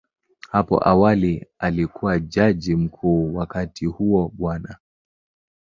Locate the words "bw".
4.37-4.55